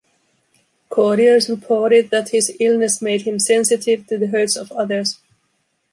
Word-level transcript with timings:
Courtiers 0.89 1.47
reported 1.47 2.09
that 2.09 2.29
his 2.29 2.57
illness 2.59 3.03
made 3.03 3.21
him 3.21 3.37
sensitive 3.37 4.07
to 4.07 4.17
the 4.17 4.25
hurts 4.25 4.55
of 4.55 4.71
others. 4.71 5.19